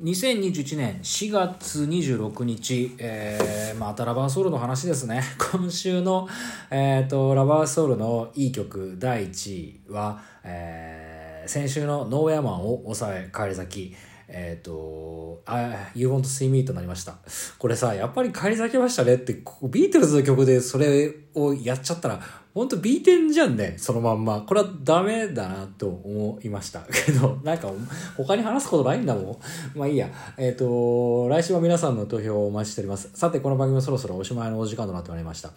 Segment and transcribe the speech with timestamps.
[0.00, 5.22] 2021年4月26日、えー、またラバーソウルの話ですね。
[5.52, 6.26] 今週の、
[6.70, 13.96] えーと、ラバーソウルのいい曲第1位は、えー、先週のノーヤマンを抑え帰り咲き、
[14.34, 17.16] えっ、ー、と、あ、You Want to See Me となりました。
[17.58, 22.20] これさ、やっぱり帰り咲きましたねって、ビートルズの曲でそれをやっちゃったら、
[22.54, 24.40] ほんと B 点じゃんね、そのまんま。
[24.40, 26.80] これはダメだなと思いました。
[27.06, 27.70] けど、なんか
[28.16, 29.38] 他に話すことないんだもん。
[29.78, 30.08] まあいいや。
[30.38, 33.10] えっ、ー、と、来週も皆さんの投票をお待ちしております。
[33.14, 35.50] さて、この番組はそろそろおしまいのお時間となってまいりました。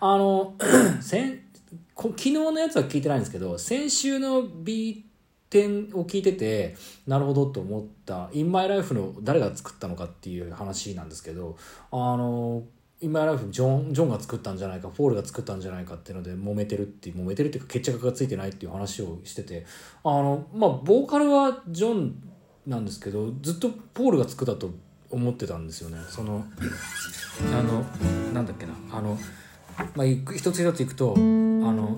[0.00, 0.54] あの、
[1.00, 1.40] 先、
[1.96, 5.07] 昨日のやつは聞いてないんですけど、先週の B
[5.50, 6.76] 点を聞いてて、
[7.06, 11.56] なるほどと思った、インマイライフの誰が作ったのかっていう話なんですけど、
[11.90, 12.64] あの、
[13.00, 19.66] 今ライフジョンジョンが作ったんじゃないかポールが作ったんじゃないかっていうので揉めてるっていう揉めてるっていうか決着がついてないっていう話をしてて
[20.02, 22.20] あのまあボーカルはジョン
[22.66, 24.70] なんですけどずっとポールが作ったと
[25.10, 25.98] 思ってたんですよね。
[26.08, 26.44] その
[27.56, 27.84] あの
[28.34, 28.74] なんだっけな。
[28.92, 29.16] あの
[29.94, 31.96] まあ一つ一ついくとあの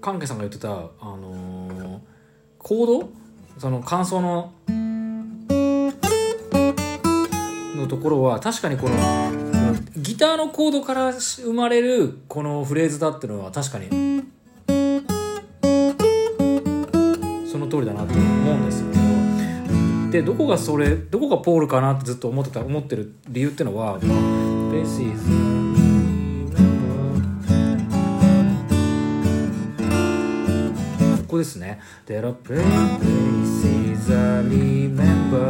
[0.00, 1.49] 関係さんが言ってたあの
[2.70, 3.10] コード？
[3.58, 4.52] その感想の？
[7.74, 8.94] のところは確かにこの
[9.96, 13.88] ギターのコードから生まれるこのフレーズだっていうのは確かに
[17.50, 18.84] その通りだなと思うんです
[20.12, 23.98] けどでどこがそれどこがポールかなってずっと思ってた思ってる理由っていうのは
[24.70, 25.59] 「This is
[31.30, 31.78] ここですね。
[32.08, 35.46] There are places I remember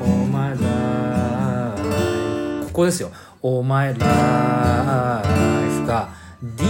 [0.00, 1.82] all my life
[2.66, 3.10] ここですよ。
[3.42, 6.10] お前ライフが
[6.40, 6.64] D、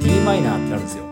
[0.00, 1.04] D マイナーってなるんですよ。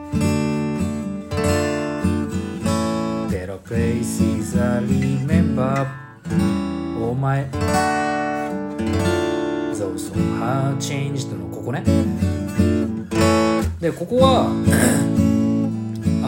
[3.28, 5.86] There are places I remember
[6.98, 7.44] お前
[9.74, 11.84] Those who have changed のここね。
[13.80, 14.48] で、ここは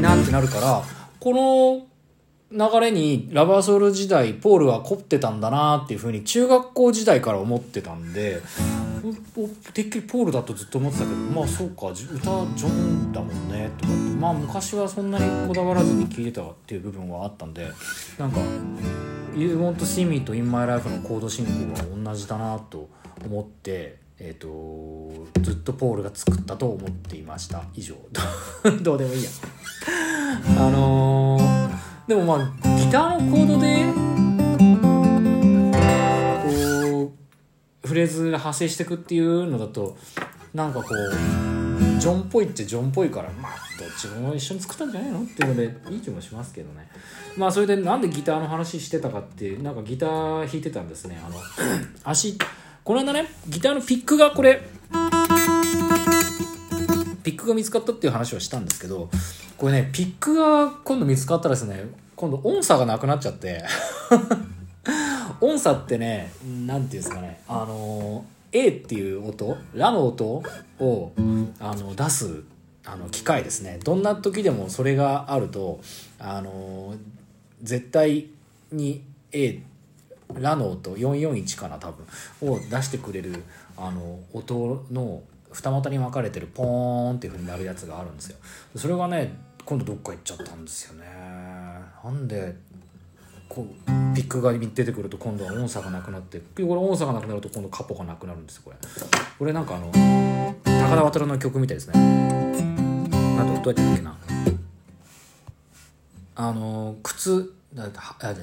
[0.00, 0.82] なるから
[1.20, 1.86] この
[2.52, 8.42] 流れにラバーソウル時代ポールは凝ってたんだなっていうふうに中学校時代から思ってたんで
[9.72, 14.02] てっきりポールだとずっと思ってたけどまあそうか歌ジョンだもんねとかって。
[14.22, 17.72] まあ昔はそんなにこだわらずに聴いてたっていう部分はあったんで
[18.18, 18.38] なんか
[19.34, 22.88] 「You Want to See Me」と「In My Life」のコード進行が同じだなと
[23.24, 27.64] 思ってえーと、ずっとポールが作ったと思っていました。
[27.74, 27.96] 以上。
[28.82, 29.30] どうでもいいや。
[30.58, 32.38] あのー、でもまあ
[32.78, 33.86] ギターのコードで
[36.42, 37.12] こ
[37.84, 39.96] うフレーズが派生していくっていうのだと
[40.54, 45.20] なんかこうジョンっぽいっちゃジョンっぽいからまあどっちも一緒に作ったんじゃないの？
[45.20, 46.88] っていうのでいい気もしますけどね。
[47.36, 51.36] まあそれでなんでギターの話してたかってなんかギター弾いてたんですねあの
[52.04, 52.36] 足
[52.84, 54.60] この間ねギターのピックがこれ。
[57.32, 59.08] ピックが見つかったっていう話をしたんですけど
[59.56, 63.64] これねピックが今度見つかったらですね今度音差がなくなっちゃって。
[65.40, 70.42] 音差ってね何て言うんですかねあの A っていう音ラの音
[70.78, 71.12] を
[71.58, 72.44] あの出す
[72.84, 73.78] あの機械ですね。
[73.82, 75.80] どんな時でもそれがあると
[76.18, 76.94] あの
[77.62, 78.26] 絶対
[78.70, 79.62] に A
[80.34, 82.06] ラの音441かな多分
[82.54, 83.42] を出してくれる
[83.76, 88.36] あの音の二股に分かれてるポーンっていう風になるやつがあるんですよ。
[88.76, 91.06] それがね今度どっか行っちゃったんですよね。
[92.02, 92.56] なんで
[93.48, 93.66] こう
[94.14, 98.76] ピックが出てくると今度は音差がなくなってこれ音差がなくなると今度カポがなくなるんですよこれ。
[99.38, 99.92] これなんかあの
[100.64, 102.00] 高田渡の曲みたいですね。
[102.00, 104.18] なんとどうやってやっけな。
[106.34, 107.54] あの靴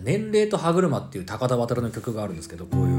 [0.03, 2.98] 年齢と歯車っていう高田渡の曲があるんですけどこうい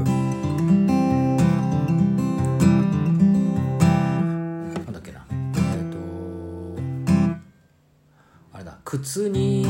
[8.91, 9.65] 靴に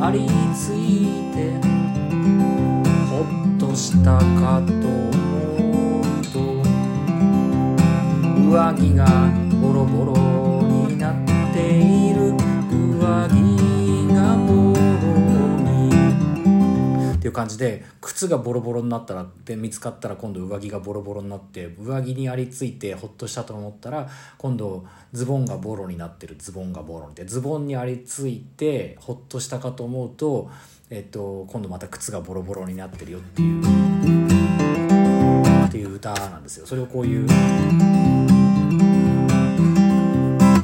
[0.00, 1.58] ありついて
[3.10, 6.38] ほっとしたかと思うと
[8.48, 9.04] 上着が
[9.60, 10.29] ボロボロ。
[17.30, 30.50] いう感じで靴がボロボロになったらで見つかったら今度上着がボロボロになって上着にありついてほっとしたと思ったら今度ズボンがボロになってるズボンがボロにでズボンにありついてほっとしたかと思うと、
[30.90, 33.62] えっと、今度また靴がボロボロになってるよっていう
[35.66, 36.66] っていう歌なんですよ。
[36.66, 37.28] それをこういうっ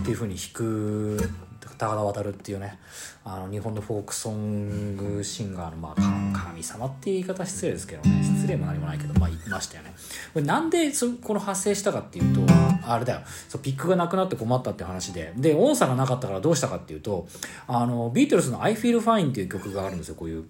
[0.02, 1.30] ていうふうに弾く
[1.78, 2.78] 高田渡るっていうね
[3.24, 9.92] あの日本のフォークソングシンガーの、まあ、神様っていう言い方失礼ですけどね失礼も何もないけど、まあ、いましたよね。
[10.32, 12.52] これなんでそこの発生したかっていうと
[12.86, 13.20] あれだよ。
[13.48, 15.32] そうピックがなくなって困ったって話で。
[15.36, 17.26] で音差がなかったからどうしたかっていうと
[17.66, 20.44] あのビートルズの「I Feel Fine」っていう曲があるんですよこういう。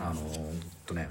[0.00, 0.20] あの
[0.86, 1.08] とね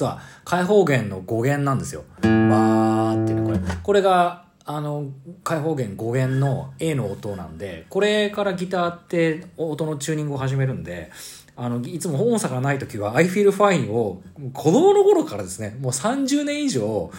[0.00, 2.04] 実は開放弦の語源なんですよ。
[2.22, 5.10] わーっていうねこれこれがあの
[5.44, 11.10] 開放弦語源の A の音なんでこれからギターって音のチューニングを始めるんで
[11.54, 14.22] あのいつも音差がない時は「I feel fine」を
[14.54, 17.10] 子供の頃からですねもう30年以上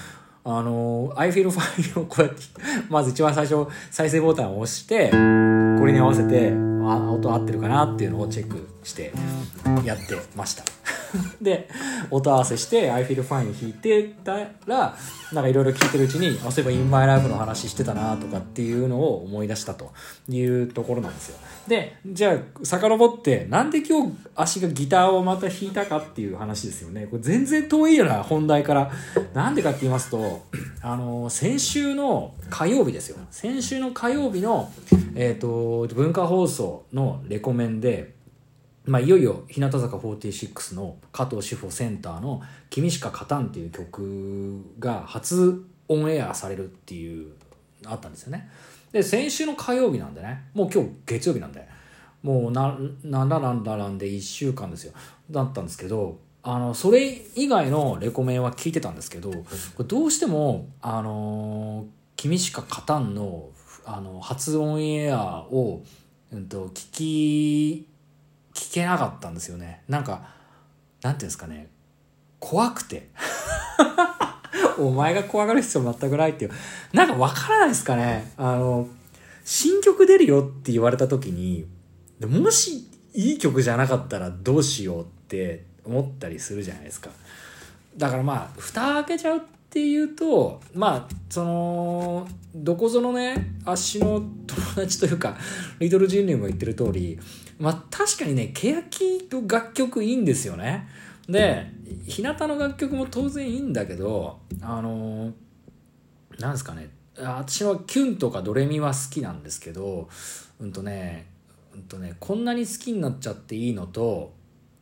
[0.44, 2.42] あの、I feel fine をこうやって、
[2.90, 5.16] まず一番最初、再生ボタンを押して、こ
[5.86, 9.14] れに合わせて、あ、音合ってるかなっていうのをチェックして
[9.86, 10.64] やってました。
[11.42, 11.68] で、
[12.10, 14.96] 音合わせして、I feel fine 弾いてたら、
[15.34, 19.92] なんかいろいろ聞いてるうちに、あ、そういえば In My Life の話してたなとかっていうのを思い出したと
[20.30, 21.38] いうところなんですよ。
[21.68, 27.08] で、じゃあ、遡って、なんで今日足がギターをまた弾いたかっていう話ですよね。
[27.10, 28.92] これ全然遠いよな、本題から。
[29.34, 30.46] なんでかって言いますと、
[30.82, 33.18] あの、先週の火曜日ですよ。
[33.30, 34.72] 先週の火曜日の、
[35.16, 38.21] えっ、と、文化放送のレコメンで、
[38.92, 47.32] まあ、いよいよ日向坂46の加藤志保センターの「君しか勝たん」っていう曲が初オンエアされるっていう
[47.86, 48.50] あったんですよね。
[48.92, 51.66] で先週の火曜日なんでねもう今日月曜日なんで
[52.22, 54.92] もうななんだなんだなんで1週間ですよ
[55.30, 59.32] だったんですけどあのそれ以外のレコメンは聞いてたんですけど
[59.86, 61.86] どうしても「あの
[62.18, 63.52] 君しか勝たんの」
[63.86, 65.82] あの初オンエアを、
[66.32, 67.91] うん、と聞き
[68.54, 69.84] 聞けなかったんですよね。
[69.88, 70.30] なんか
[71.02, 71.70] なんていうんですかね。
[72.40, 73.10] 怖くて。
[74.78, 76.52] お前が怖がる必要全くないっていう。
[76.94, 78.34] なんかわからないですかね。
[78.38, 78.88] あの
[79.44, 81.68] 新曲出るよって言われた時に
[82.28, 87.10] もしいい曲じゃなかったらどうしようって思ったりするじゃないですか。
[87.98, 95.38] だからまあ蓋開けちゃうっていうとまあそのどこぞのね足の友達というか
[95.80, 97.18] リトルジンリーも言ってる通り
[97.58, 98.82] まあ確かにね欅
[99.30, 100.90] と楽曲いいんですよね。
[101.30, 101.68] で
[102.06, 105.32] 日向の楽曲も当然いいんだけどあの
[106.38, 110.10] なんですかね私はキュンとかドレミは好きなんですけど
[110.60, 111.28] うんとね
[111.74, 114.34] うんとねこんなに好きになっちゃっていいのと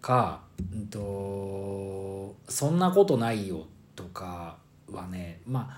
[0.01, 0.41] か、
[0.73, 4.57] うんと、そんなことないよとか
[4.93, 5.69] はねま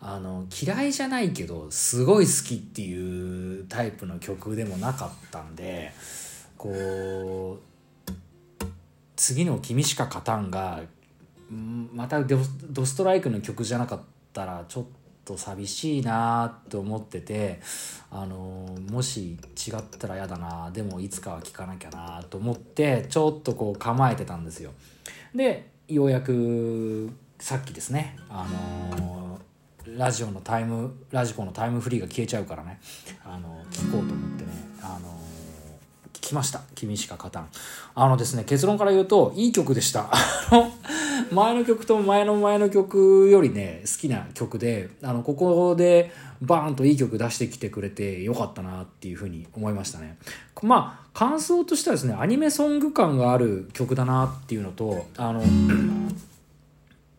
[0.00, 5.92] ああの嫌いじゃないけどすごい好きっていうタイプの曲でもなかったんで
[6.58, 8.12] こう
[9.16, 10.82] 次の「君しか勝たんが」
[11.50, 14.00] またドストライクの曲じゃなかっ
[14.32, 14.84] たらちょっ
[15.24, 17.60] と寂しいなと思ってて
[18.10, 24.72] あのもし違ったら嫌だなでもいつかは聴かなきゃなと思ってちょっとこう構えてたんですよ。
[25.34, 27.10] でようやく
[27.44, 28.46] さっきですねあ
[28.96, 29.38] の
[29.98, 32.80] ラジオのタイムラジコのタイムフリーが消えちゃうからね
[33.22, 35.10] あの聞こうと思ってねあの
[36.14, 37.48] 聞きました「君しか勝たん」
[37.94, 40.10] あのですね結論から言うといい曲でした。
[41.32, 50.16] 前の曲と前の前の曲よりね好きな曲であのここでバーンといい曲出してきてくれてよかったなっていうふうに思いましたね。
[50.62, 55.42] まあ感想としてはですねアニメソング感がある曲だなっていうのとあの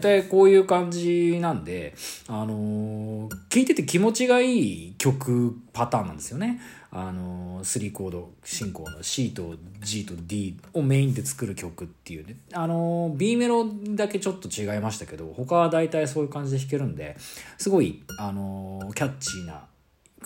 [0.00, 1.94] 大体こういう感じなんで、
[2.26, 6.60] あのー、聴いてて気持ちがいい曲パターンなんですよね。
[6.90, 12.36] あのー、3コード進行の C と G と D をメインで作る曲っていうね。
[12.52, 17.16] あのー、B メロだけちょっと違いましたけど、他は大体そういう感じで弾けるんで、
[17.58, 19.64] すごい、あの、キャッチーな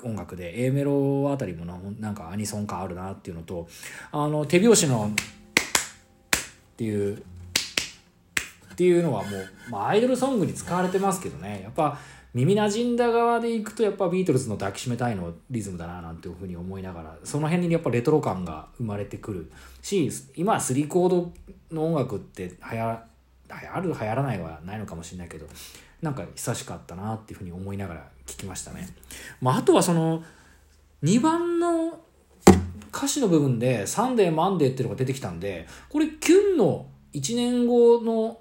[0.02, 3.69] 音楽で A メロあたりもなんかアニソン感あるなっていうのと
[4.11, 5.12] あの手拍子の
[6.75, 7.23] っていう
[8.75, 11.97] っていうのはもう、まあ、アイドルソングに使われてますけどねやっぱ
[12.35, 21.33] 耳なじんだ側でいくとやっぱビートルズの抱きしめたいのリズムだななんていうふうに思いながらその辺にやっぱレトロ感が生まれてくるし今は3コード
[21.71, 22.99] の音楽って流行
[23.49, 25.47] 流行る流行らないはないのかもしれないけど
[26.02, 28.88] なんか久しかったなっていうふうに思いながら聞きましたね。
[29.40, 30.25] まあ、あとはその
[31.04, 32.00] 2番の
[32.93, 38.38] 歌詞の部分で「サンデーマンデー」っていうのが出てきたんでこれキュンの1年後の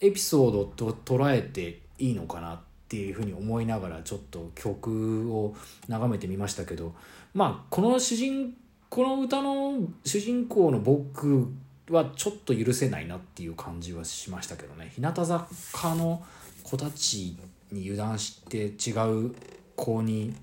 [0.00, 5.54] エピソードと捉えていいのかなっていうふうに思いながらちょっと曲を
[5.88, 6.94] 眺めてみましたけど
[7.34, 8.56] まあこの主人
[8.88, 9.74] この歌の
[10.04, 11.48] 主人公の僕
[11.90, 14.92] はちょっと許せないなっていう感じはしましたけどね。
[14.94, 16.24] 日向坂の
[16.62, 17.36] 子たち
[17.70, 18.92] に油断して違
[19.26, 19.34] う
[19.76, 20.34] 子に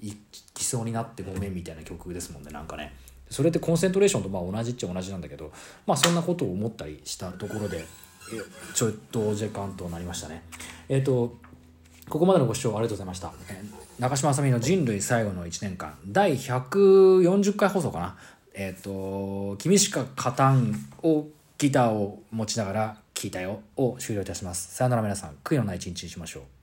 [0.00, 0.16] 行
[0.54, 2.94] きそうになってごめんみたいな曲ですもんねなんかね。
[3.28, 5.52] それってコンセントレーションとまあ同じっちゃ同じなんだけど
[5.86, 7.84] まあそんなことを思ったりしたところで
[8.74, 10.42] ちょっと時間となりましたね。
[10.88, 11.36] えっ、ー、と、
[12.08, 13.32] ここまでのご視聴ありがとうございました。
[13.98, 18.16] 中島あさみの人類最後の1年間、第140回放送かな。
[18.54, 21.26] えっ、ー、と、君しか勝たんを
[21.58, 24.74] ギターを持ちながら聞いたよを終了いたします。
[24.74, 26.59] さよなら皆さん、悔いのない一日にしましょう。